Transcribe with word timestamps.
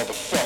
motherfucker. 0.00 0.39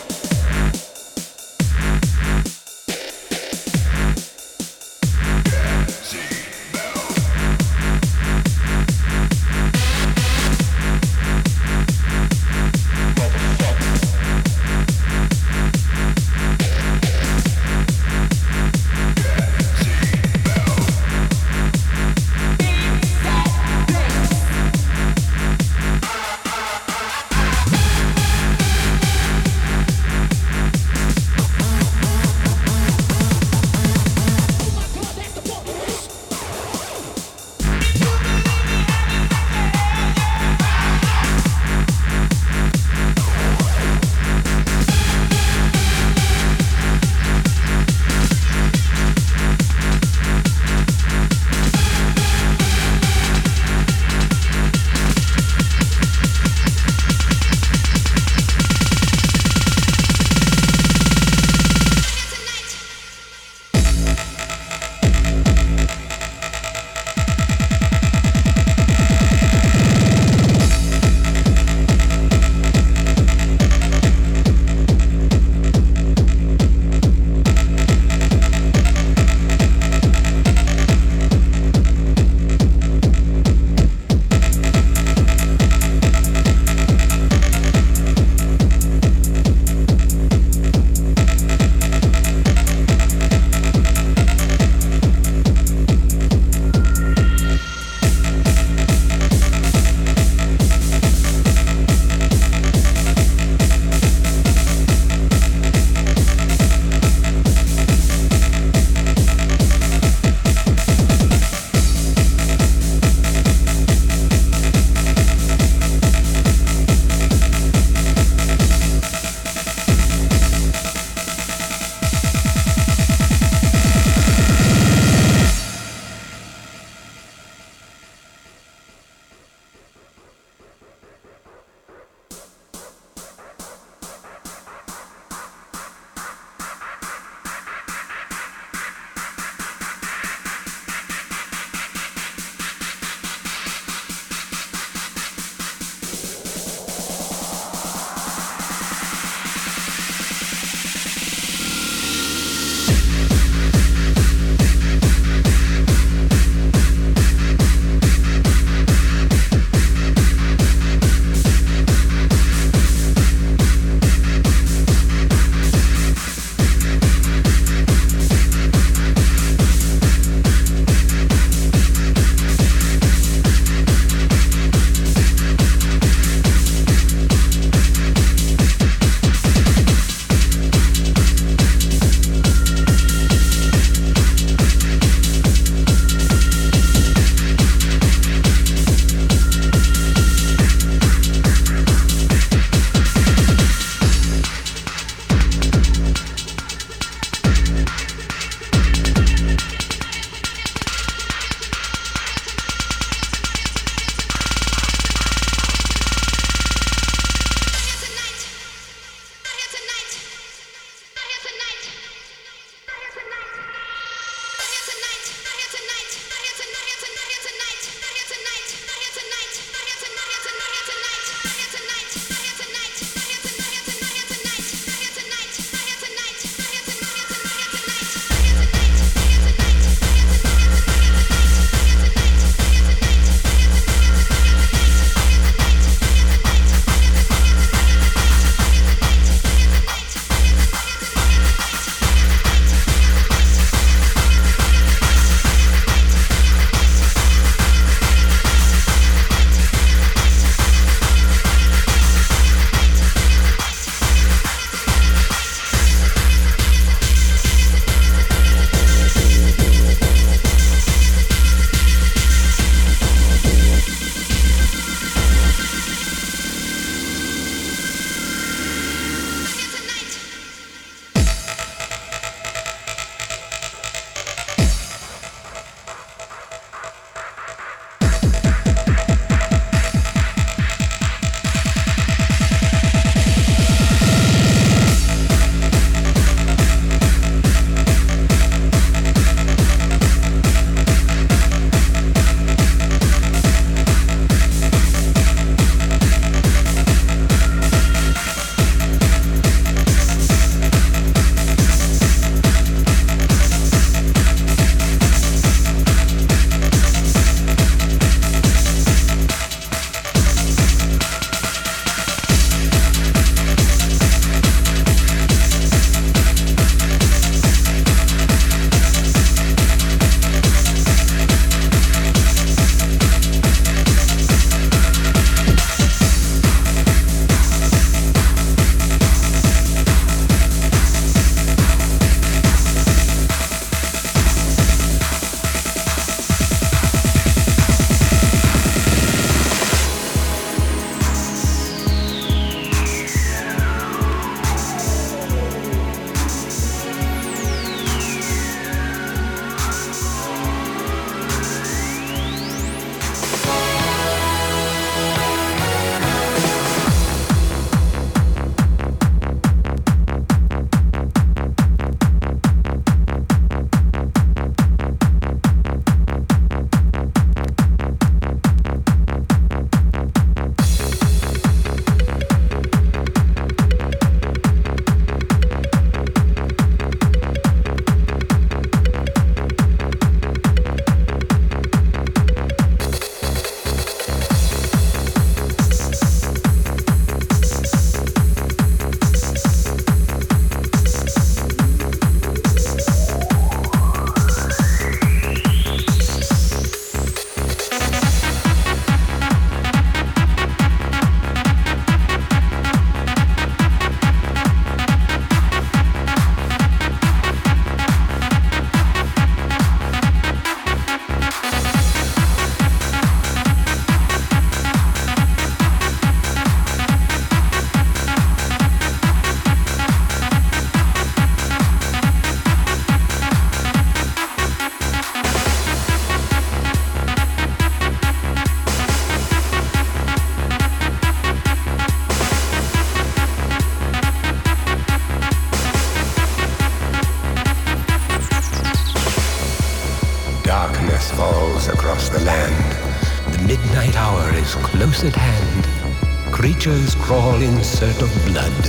Of 447.85 448.27
blood 448.27 448.65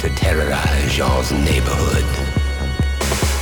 to 0.00 0.10
terrorize 0.10 0.98
your 0.98 1.22
neighborhood. 1.44 2.04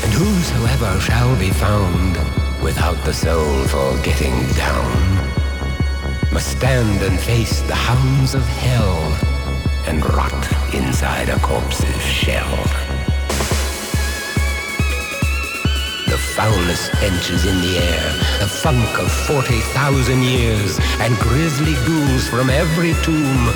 And 0.05 0.12
whosoever 0.12 1.00
shall 1.00 1.34
be 1.38 1.49
found 1.49 2.19
without 2.62 3.02
the 3.06 3.12
soul 3.14 3.64
for 3.69 3.96
getting 4.02 4.37
down 4.52 4.93
must 6.31 6.58
stand 6.58 7.00
and 7.02 7.19
face 7.19 7.62
the 7.62 7.75
hounds 7.75 8.34
of 8.34 8.43
hell 8.43 9.00
and 9.87 10.05
rot 10.14 10.75
inside 10.75 11.31
a 11.31 11.38
corpse's 11.38 12.02
shell. 12.02 12.56
The 16.06 16.19
foulest 16.37 16.93
stenches 16.93 17.46
in 17.46 17.61
the 17.62 17.78
air, 17.78 18.12
the 18.40 18.46
funk 18.46 18.99
of 18.99 19.11
40,000 19.26 20.23
years, 20.23 20.78
and 21.00 21.17
grisly 21.17 21.75
ghouls 21.87 22.28
from 22.28 22.50
every 22.50 22.93
tomb 23.02 23.56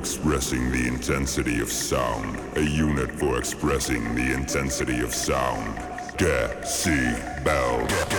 expressing 0.00 0.72
the 0.72 0.88
intensity 0.88 1.60
of 1.60 1.70
sound. 1.70 2.40
A 2.56 2.62
unit 2.62 3.12
for 3.18 3.36
expressing 3.36 4.14
the 4.14 4.32
intensity 4.32 5.00
of 5.00 5.14
sound. 5.14 5.76
Decibel. 6.16 8.09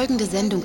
Folgende 0.00 0.24
Sendung 0.24 0.62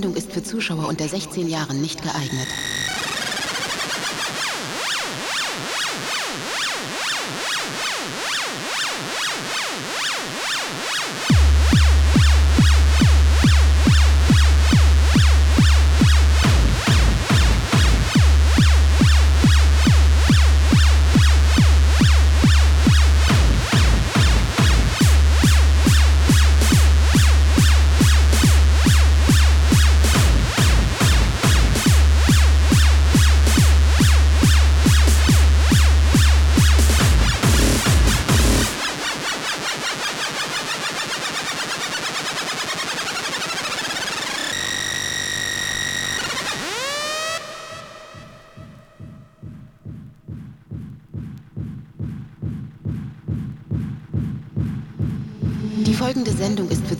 Sendung 0.00 0.16
ist 0.16 0.32
für 0.32 0.42
Zuschauer 0.42 0.88
unter 0.88 1.06
16 1.06 1.46
Jahren 1.46 1.82
nicht 1.82 2.00
geeignet. 2.00 2.48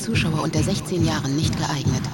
Zuschauer 0.01 0.43
unter 0.43 0.63
16 0.63 1.05
Jahren 1.05 1.37
nicht 1.37 1.57
geeignet. 1.59 2.10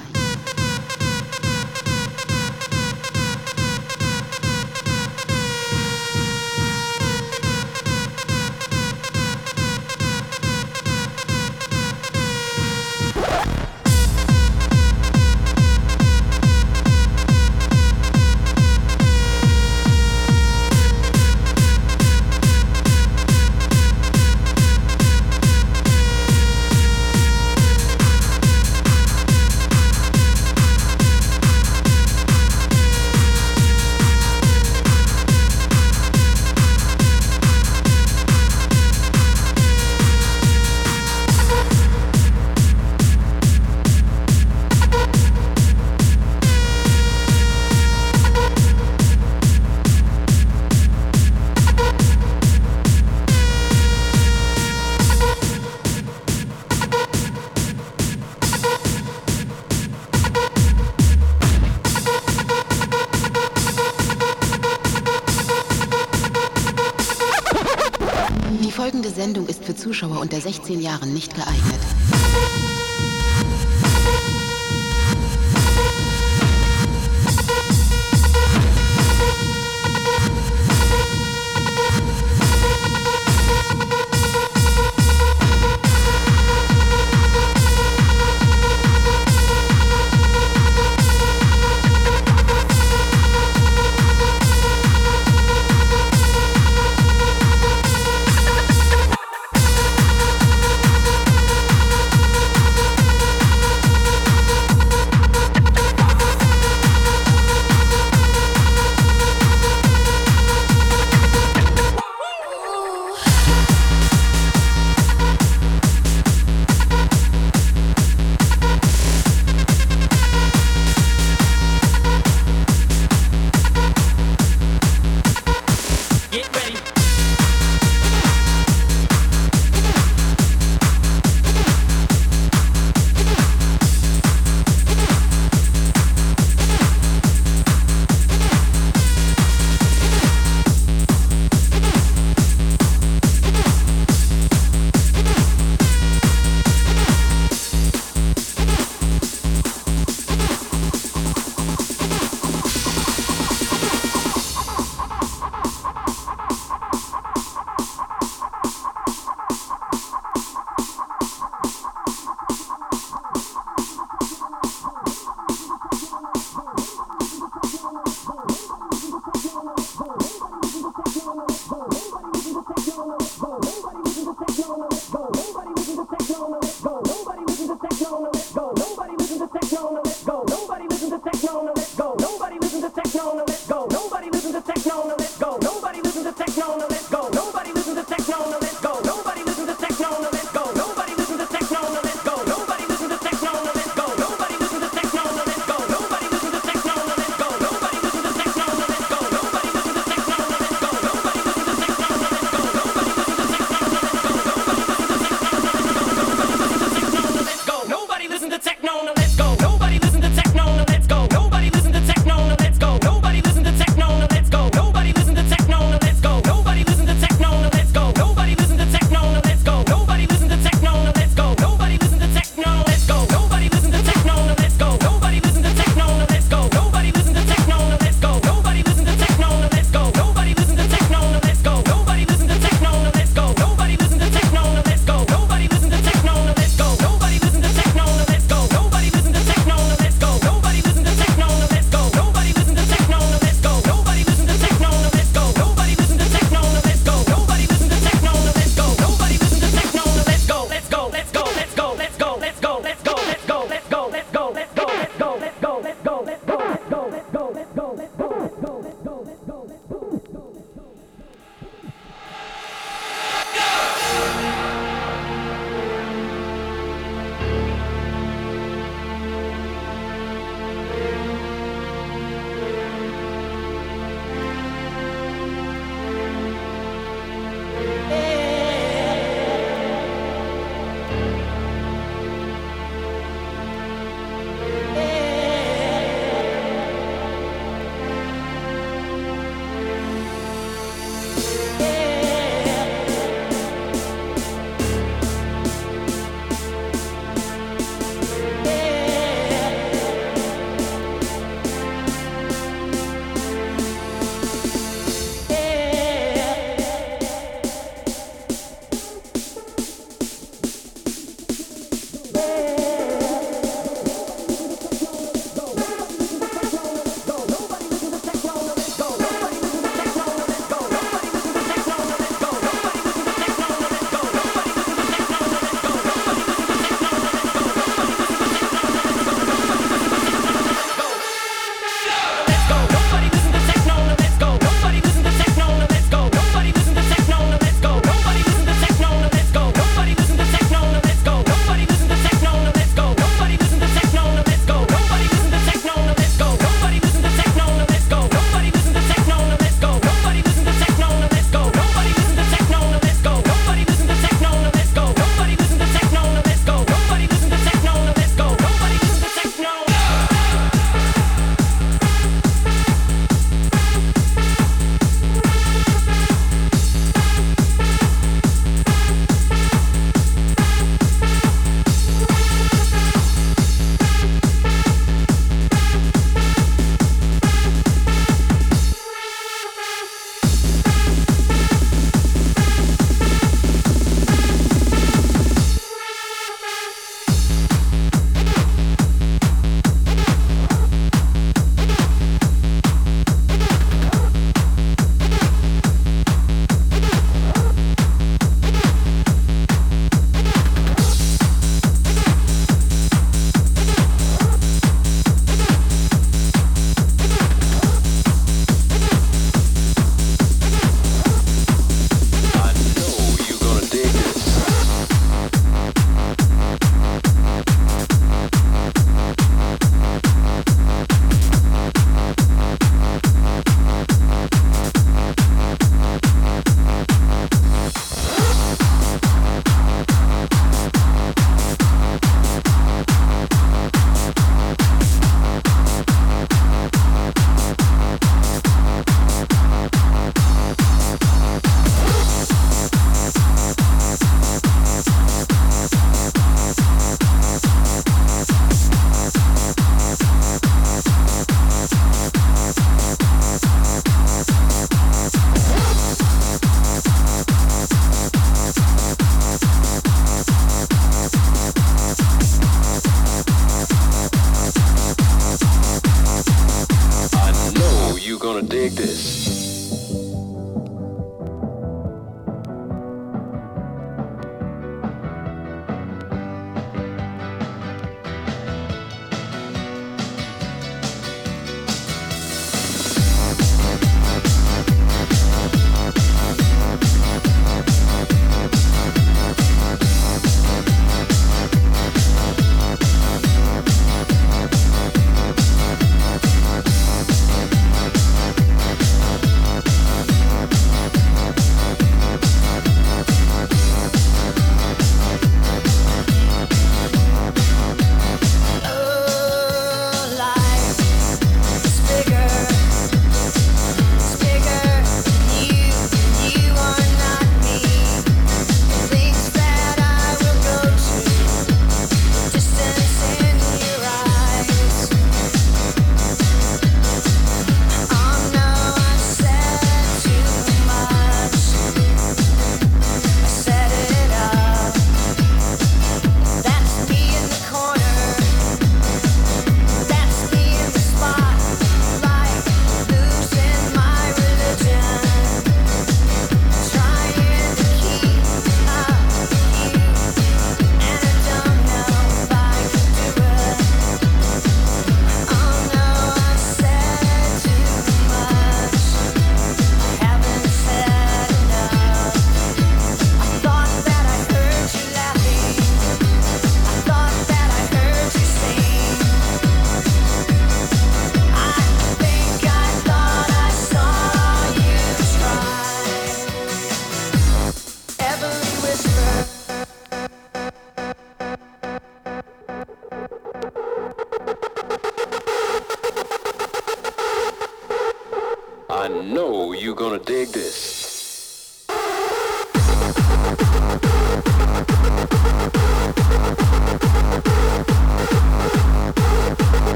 Zuschauer 69.75 70.19
unter 70.19 70.39
16 70.39 70.81
Jahren 70.81 71.13
nicht 71.13 71.35
geeignet. 71.35 71.96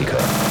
Speaker. 0.08 0.47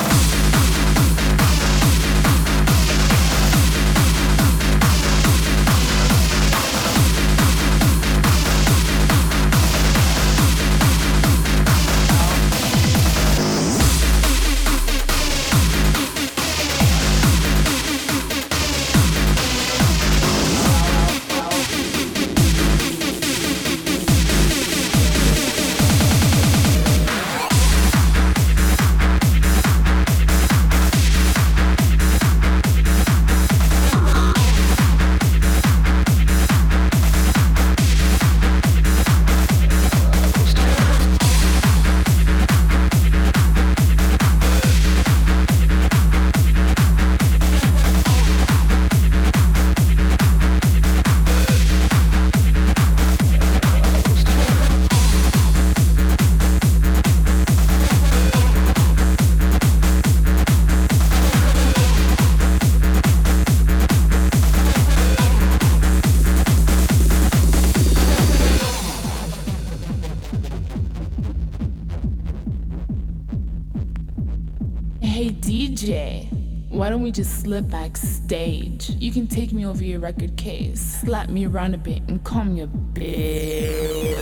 We 77.06 77.12
just 77.12 77.42
slip 77.42 77.70
backstage? 77.70 78.90
You 78.90 79.12
can 79.12 79.28
take 79.28 79.52
me 79.52 79.64
over 79.64 79.84
your 79.84 80.00
record 80.00 80.36
case, 80.36 80.80
slap 81.02 81.28
me 81.28 81.46
around 81.46 81.72
a 81.72 81.78
bit, 81.78 82.02
and 82.08 82.24
call 82.24 82.42
me 82.42 82.62
a 82.62 82.66
bitch. 82.66 84.16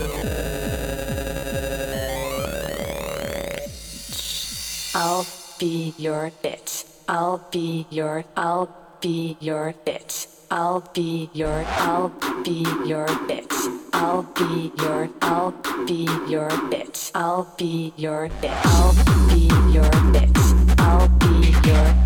I'll 4.94 5.26
be 5.58 5.94
your 5.96 6.30
bitch. 6.42 6.84
I'll 7.08 7.38
be 7.50 7.86
your. 7.88 8.22
I'll 8.36 8.68
be 9.00 9.38
your 9.40 9.72
bitch. 9.86 10.26
I'll 10.50 10.80
be 10.92 11.30
your. 11.32 11.64
I'll 11.88 12.10
be 12.44 12.66
your 12.84 13.06
bitch. 13.06 13.80
I'll 13.94 14.24
be 14.24 14.70
your. 14.76 15.08
I'll 15.22 15.52
be 15.86 16.04
your 16.28 16.50
bitch. 16.68 17.10
I'll 17.14 17.44
be 17.56 17.94
your 17.96 18.28
bitch. 18.42 18.60
I'll 18.76 18.92
be 19.30 19.48
your 19.72 19.90
bitch. 20.12 20.78
I'll 20.78 21.08
be 21.08 21.66
your. 21.66 22.03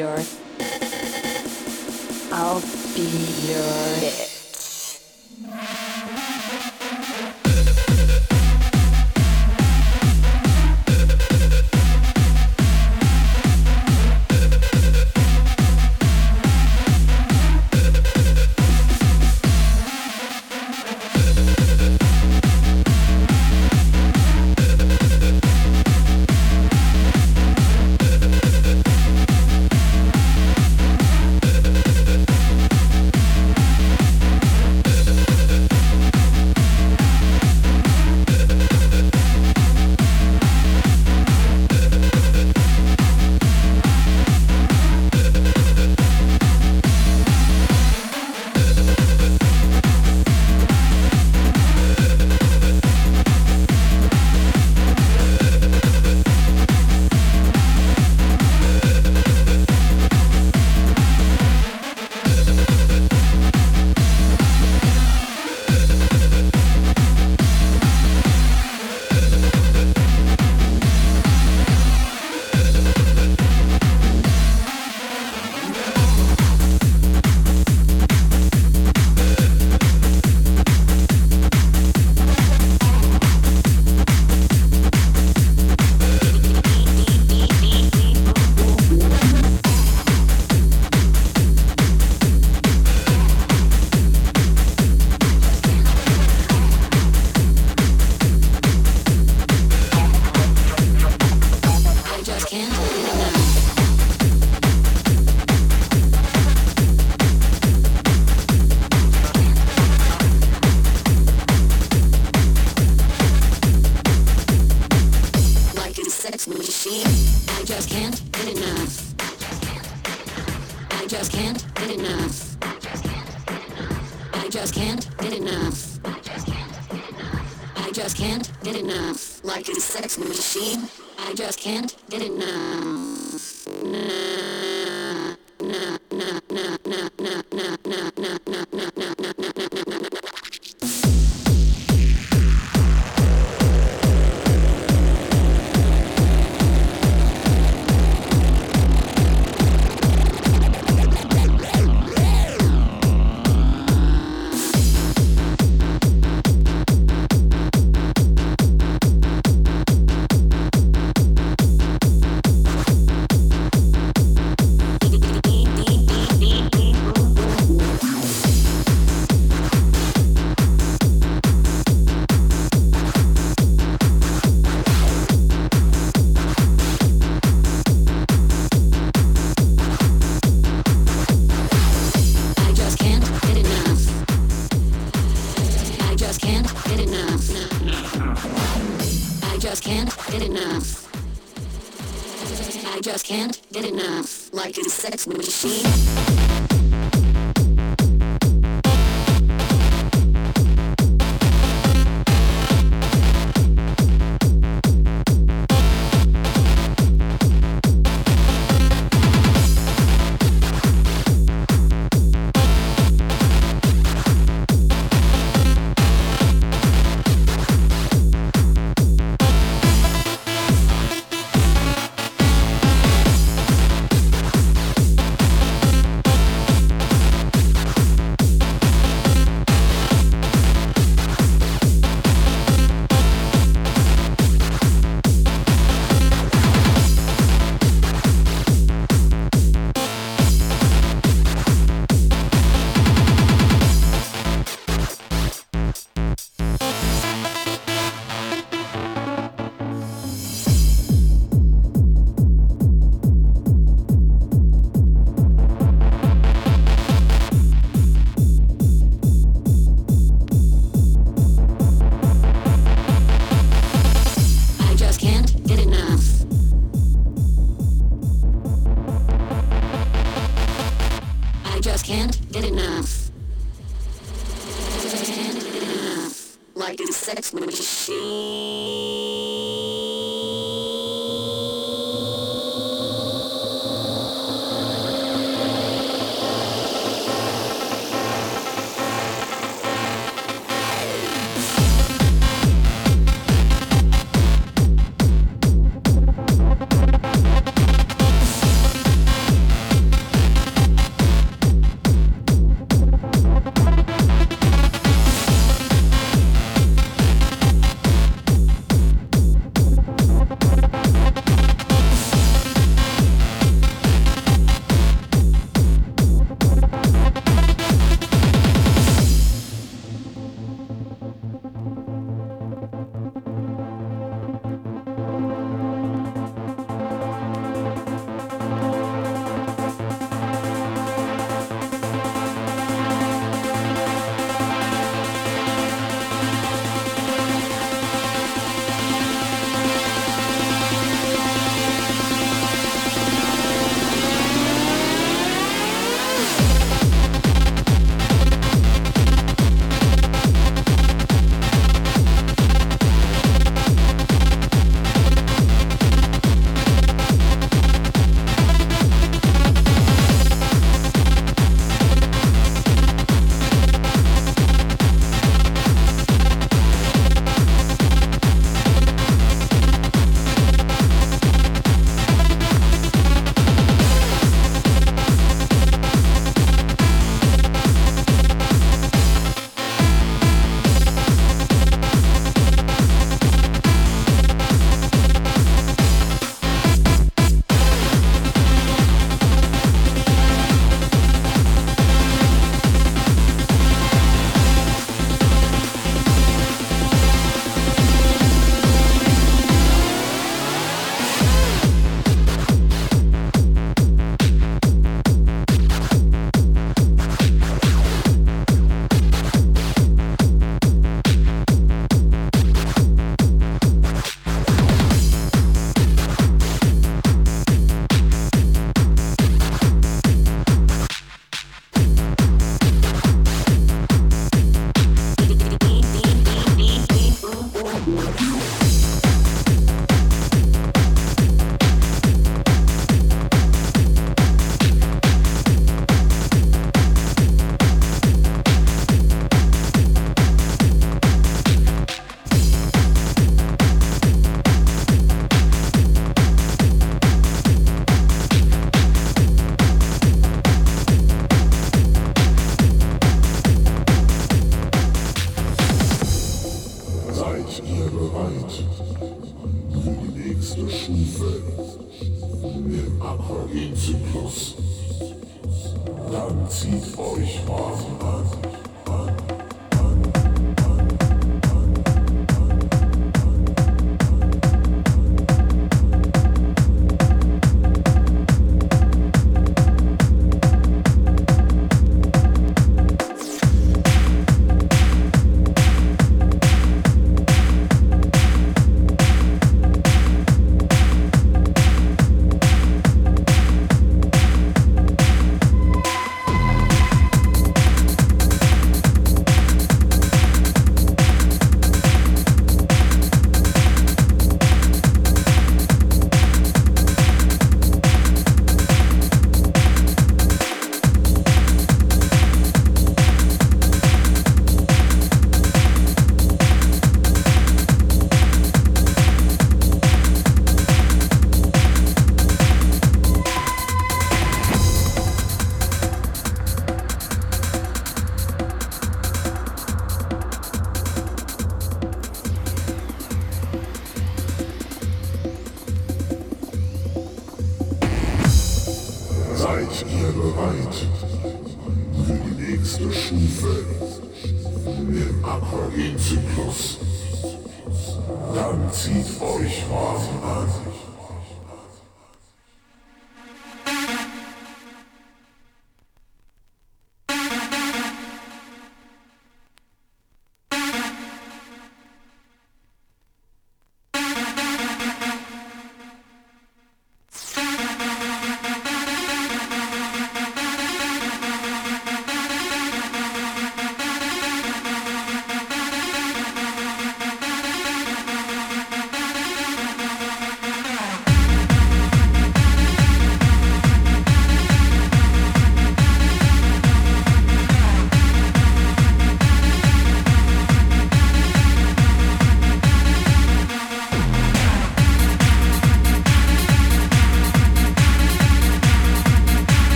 Your. 0.00 0.18
I'll 2.32 2.62
be 2.94 3.04
your 3.52 3.79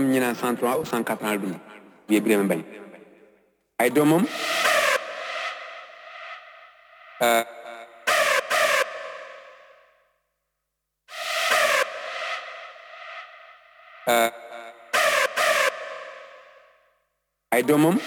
am 0.00 0.10
ñi 0.10 0.18
naan 0.20 0.34
cent 0.34 0.56
ou 0.62 0.84
cent 0.84 1.02
quatre 1.04 1.24
ans 1.24 1.36
dund. 1.36 1.56
Doomam 17.70 17.98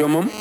ay 0.00 0.39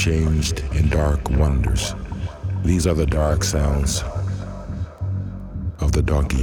changed 0.00 0.64
in 0.72 0.88
dark 0.88 1.28
wonders. 1.28 1.94
These 2.64 2.86
are 2.86 2.94
the 2.94 3.04
dark 3.04 3.44
sounds 3.44 4.02
of 5.80 5.92
the 5.92 6.00
donkey 6.00 6.42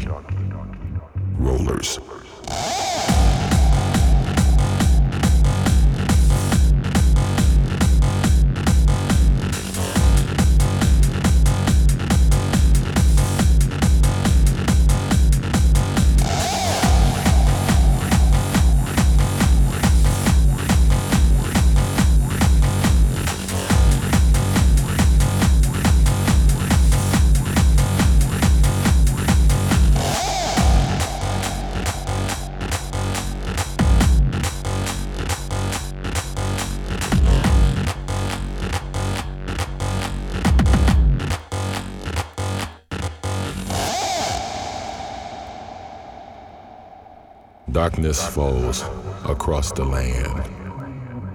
Darkness 47.71 48.25
falls 48.25 48.81
across 49.25 49.73
the 49.73 49.83
land. 49.83 50.49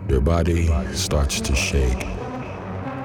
Your 0.09 0.23
body 0.23 0.69
starts 0.95 1.43
to 1.43 1.55
shake. 1.55 1.99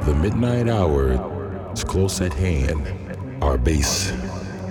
The 0.05 0.17
midnight 0.21 0.69
hour 0.69 1.73
is 1.73 1.83
close 1.83 2.21
at 2.21 2.33
hand. 2.33 2.87
Our 3.43 3.57
bass 3.57 4.13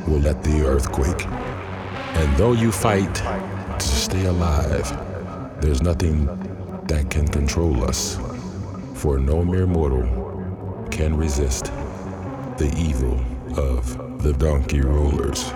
will 0.08 0.20
let 0.20 0.42
the 0.42 0.64
earthquake. 0.64 1.26
And 1.26 2.36
though 2.38 2.54
you 2.54 2.72
fight 2.72 3.14
to 3.14 3.86
stay 3.86 4.24
alive, 4.24 4.90
there's 5.60 5.82
nothing 5.82 6.24
that 6.86 7.10
can 7.10 7.28
control 7.28 7.84
us. 7.84 8.18
For 8.94 9.18
no 9.18 9.44
mere 9.44 9.66
mortal 9.66 10.88
can 10.90 11.14
resist 11.14 11.66
the 12.56 12.74
evil 12.74 13.20
of 13.58 14.22
the 14.22 14.32
donkey 14.32 14.80
rollers. 14.80 15.52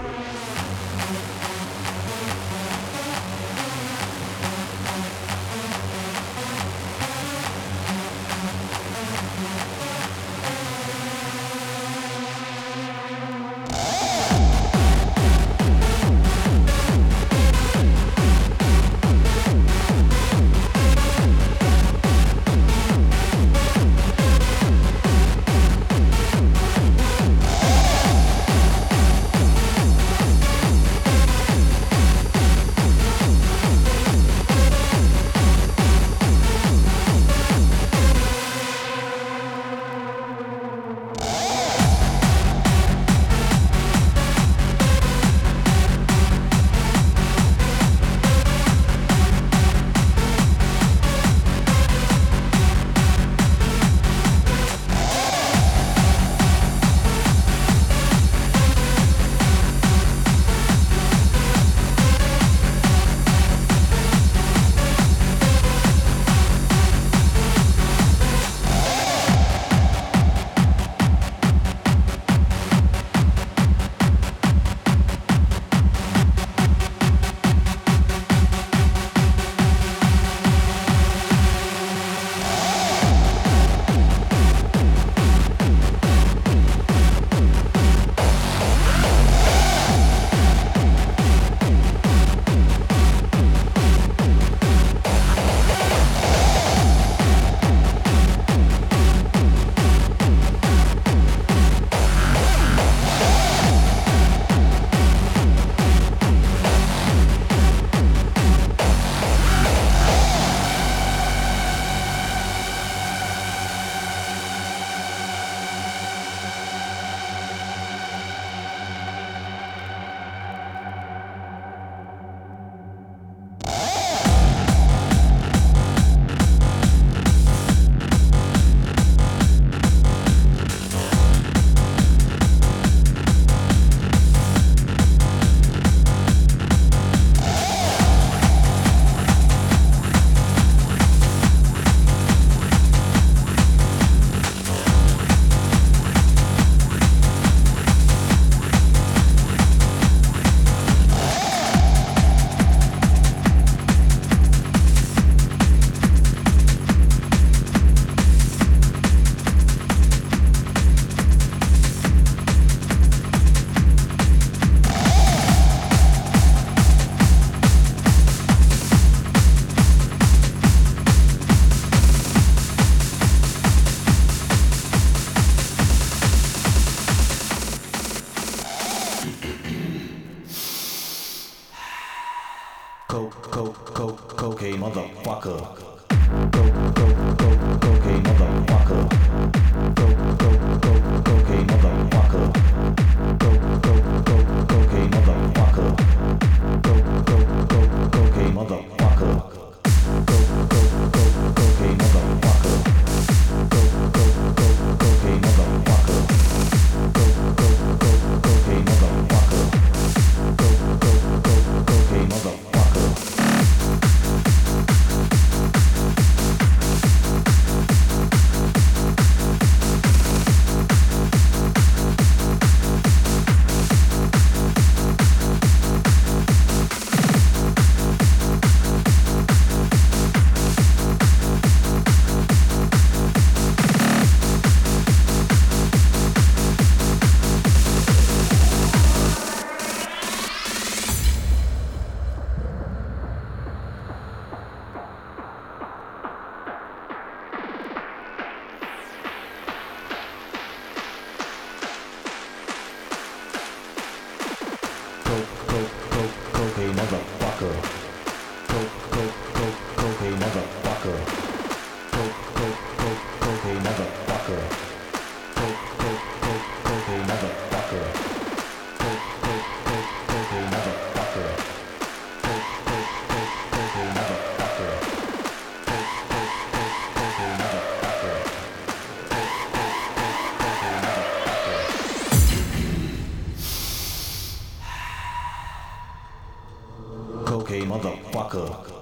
okay, 287.71 287.87
motherfucker. 287.87 289.00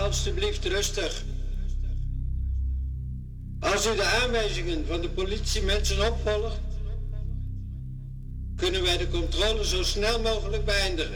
Alstublieft 0.00 0.64
rustig. 0.64 1.24
Als 3.60 3.86
u 3.86 3.96
de 3.96 4.04
aanwijzingen 4.04 4.86
van 4.86 5.00
de 5.00 5.08
politiemensen 5.08 6.12
opvolgt, 6.12 6.60
kunnen 8.56 8.82
wij 8.82 8.96
de 8.96 9.08
controle 9.08 9.64
zo 9.66 9.82
snel 9.82 10.20
mogelijk 10.20 10.64
beëindigen. 10.64 11.09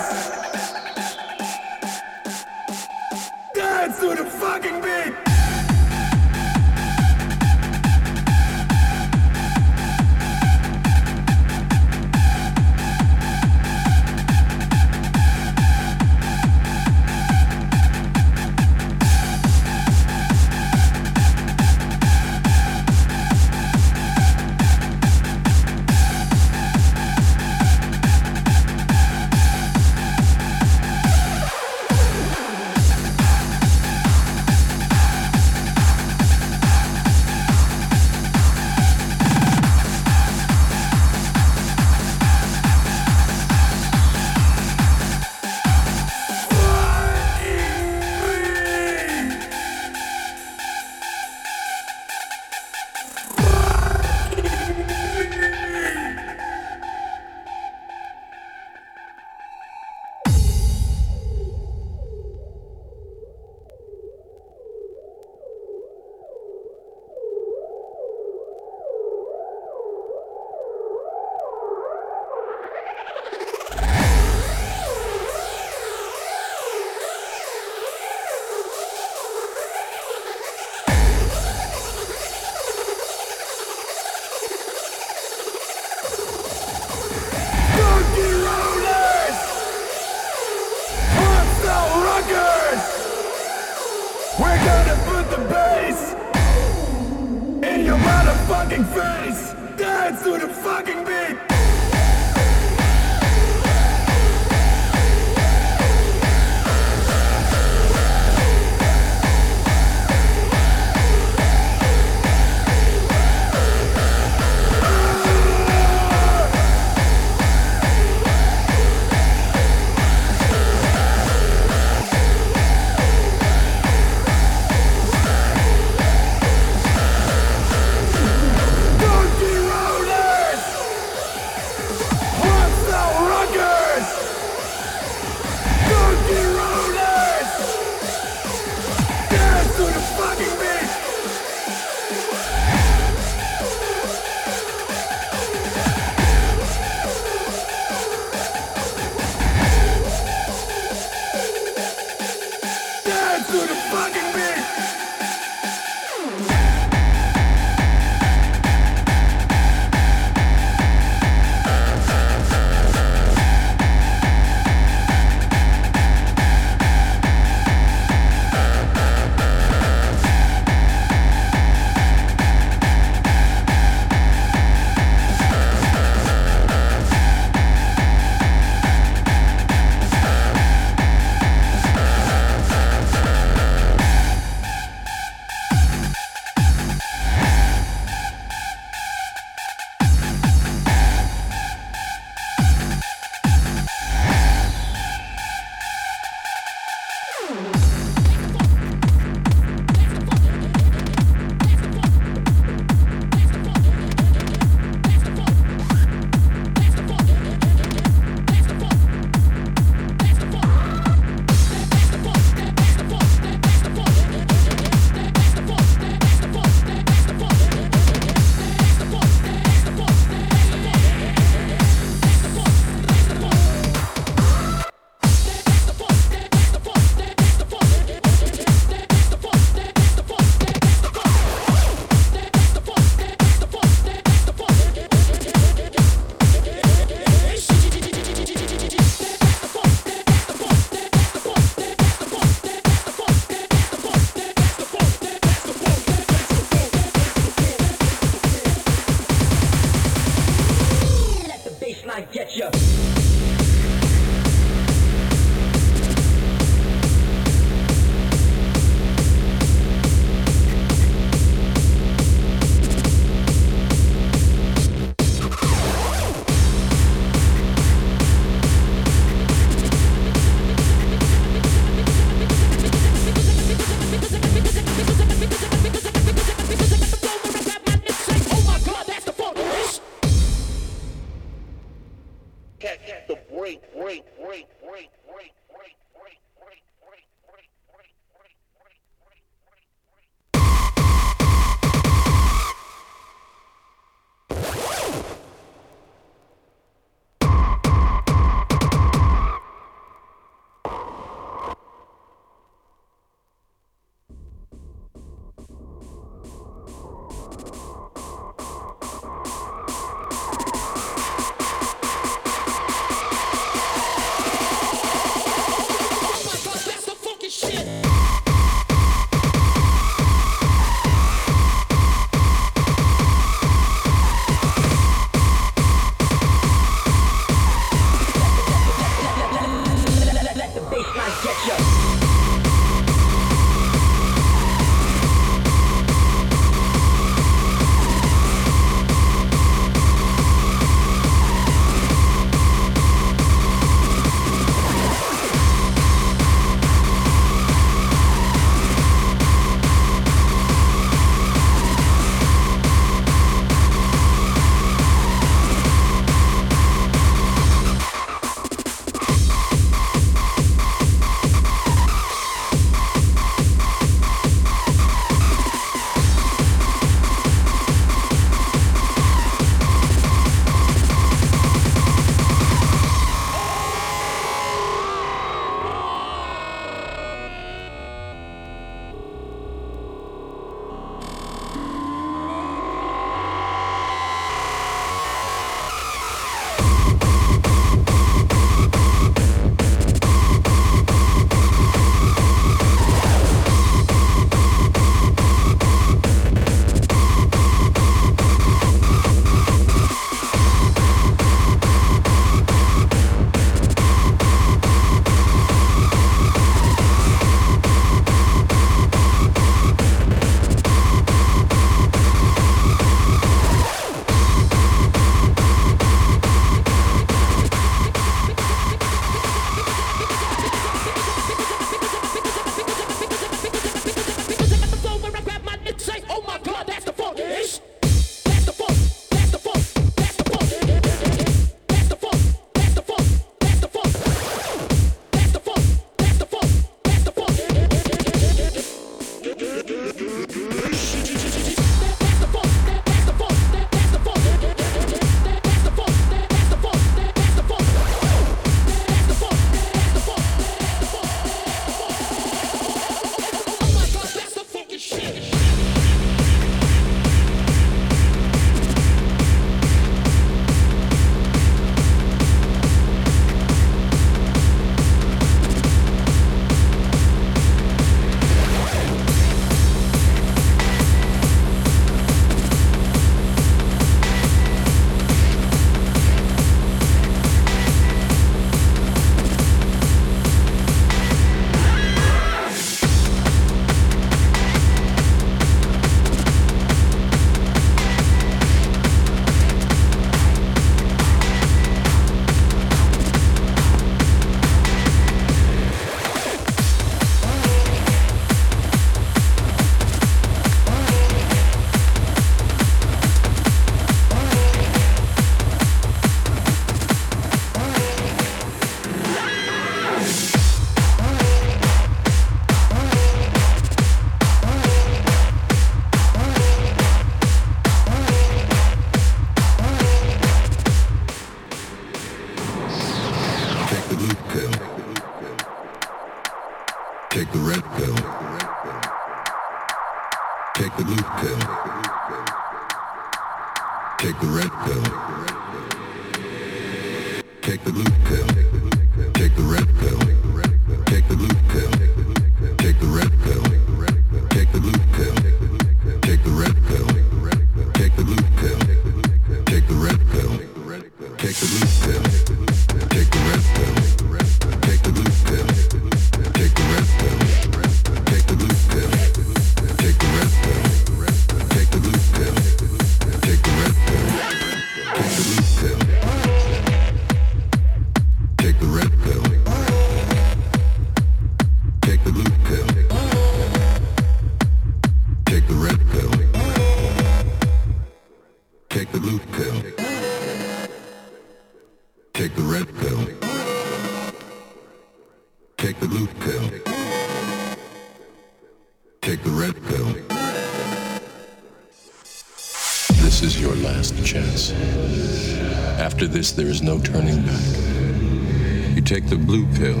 There 596.56 596.68
is 596.68 596.80
no 596.80 596.98
turning 596.98 597.42
back. 597.42 598.96
You 598.96 599.02
take 599.02 599.26
the 599.26 599.36
blue 599.36 599.66
pill, 599.74 600.00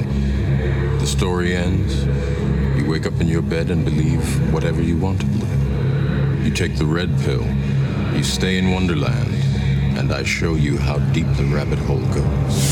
the 0.98 1.06
story 1.06 1.54
ends. 1.54 2.06
You 2.78 2.88
wake 2.88 3.04
up 3.04 3.20
in 3.20 3.28
your 3.28 3.42
bed 3.42 3.70
and 3.70 3.84
believe 3.84 4.52
whatever 4.54 4.80
you 4.80 4.96
want 4.96 5.20
to 5.20 5.26
believe. 5.26 6.46
You 6.46 6.50
take 6.50 6.76
the 6.76 6.86
red 6.86 7.10
pill, 7.20 7.44
you 8.16 8.24
stay 8.24 8.56
in 8.56 8.70
Wonderland, 8.70 9.34
and 9.98 10.10
I 10.10 10.22
show 10.22 10.54
you 10.54 10.78
how 10.78 10.98
deep 11.12 11.26
the 11.36 11.44
rabbit 11.44 11.78
hole 11.80 12.00
goes. 12.06 12.65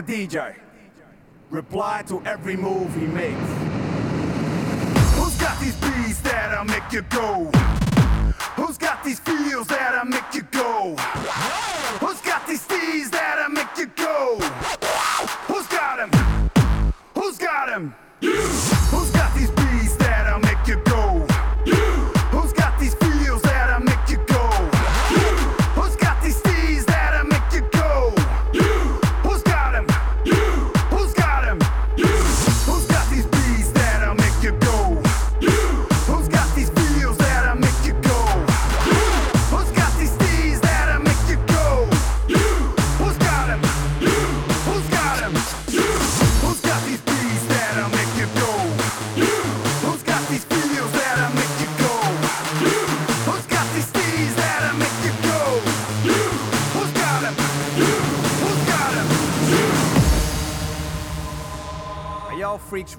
a 0.00 0.02
DJ. 0.02 0.54
Reply 1.50 2.02
to 2.08 2.22
every 2.24 2.56
move 2.56 2.94
he 2.94 3.06
makes. 3.06 3.50
Who's 5.14 5.36
got 5.36 5.60
these 5.60 5.76
beats 5.76 6.20
that'll 6.20 6.64
make 6.64 6.90
you 6.90 7.02
go? 7.02 7.50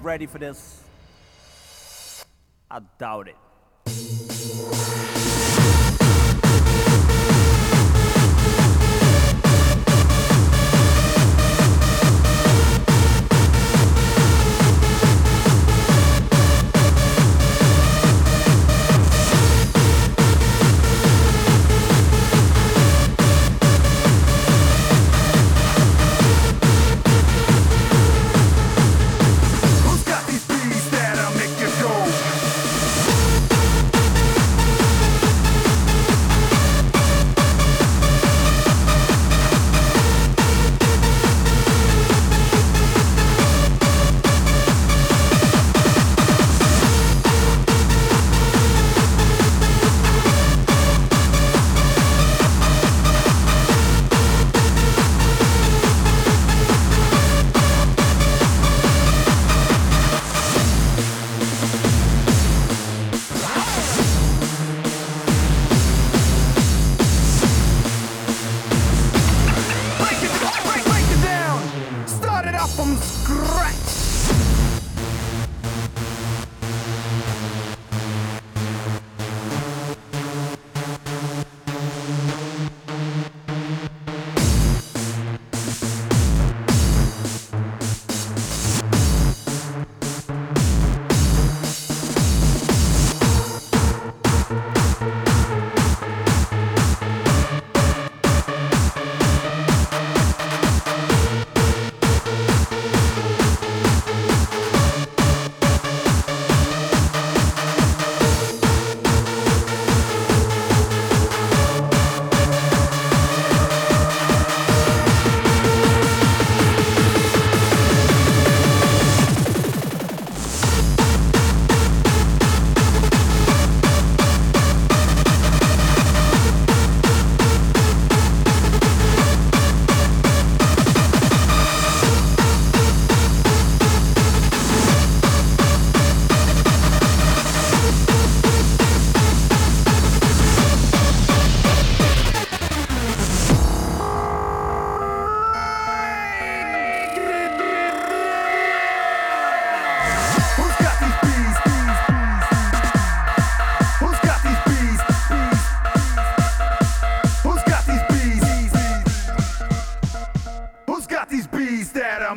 ready 0.02 0.26
for 0.26 0.38
this? 0.38 0.82
I 2.70 2.80
doubt 2.98 3.28
it. 3.28 3.36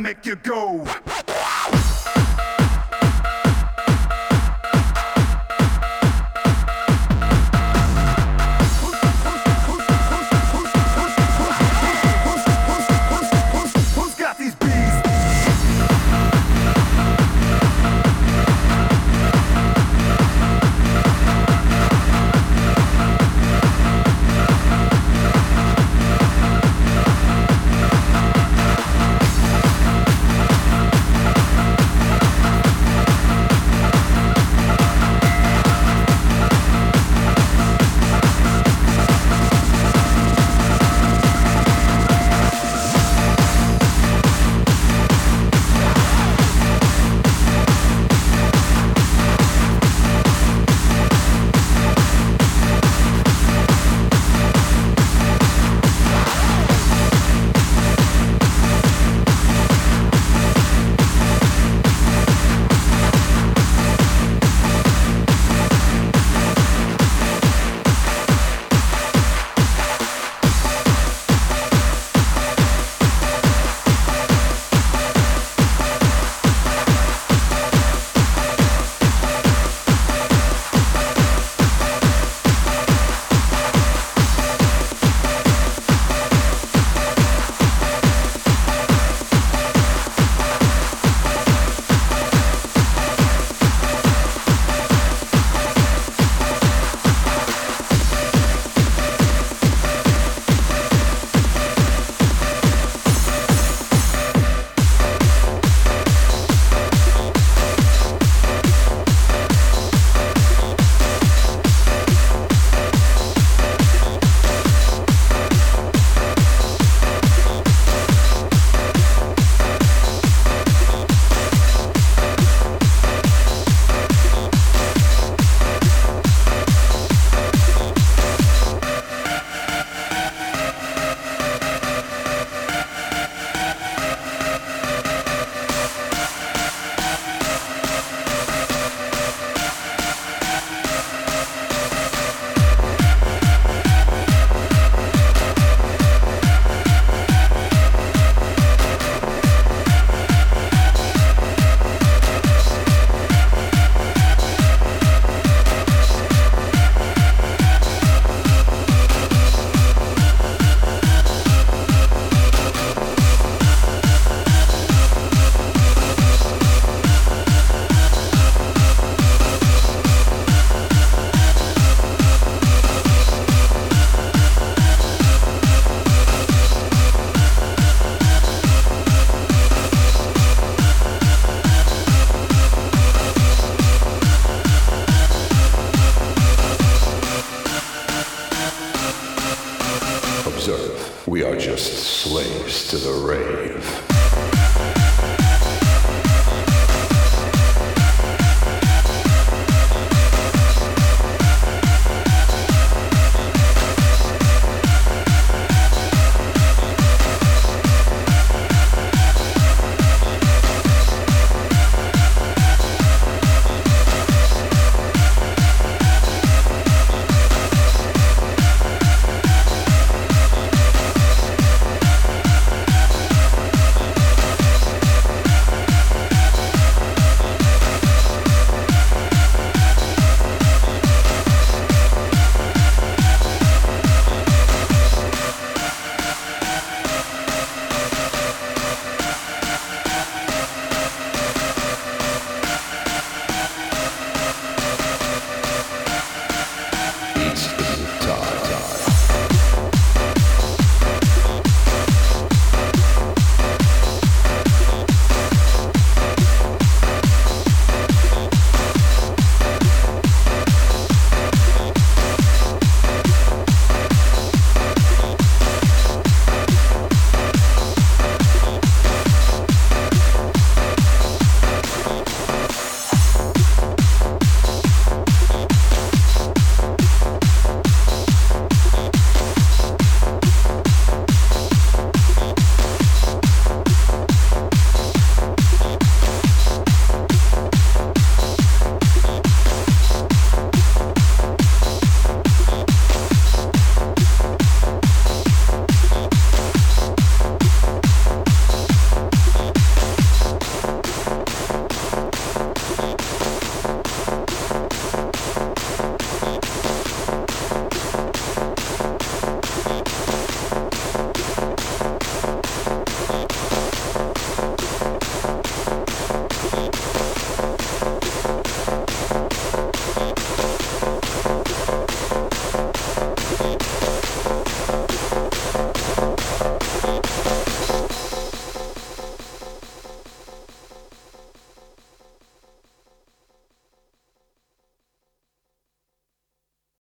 make 0.06 0.24
you 0.24 0.36
go. 0.36 0.86